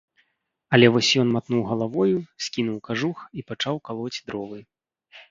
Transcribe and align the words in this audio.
Але 0.75 0.87
вось 0.93 1.09
ён 1.23 1.27
матнуў 1.35 1.61
галавою, 1.71 2.17
скінуў 2.45 2.77
кажух 2.89 3.17
і 3.41 3.45
пачаў 3.51 3.75
калоць 3.91 4.15
дровы. 4.27 4.59